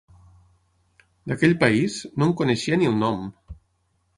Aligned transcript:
D'aquell 1.31 1.53
país, 1.65 1.99
no 2.17 2.29
en 2.29 2.33
coneixia 2.41 2.81
ni 2.81 2.91
el 2.93 2.99
nom! 3.07 3.21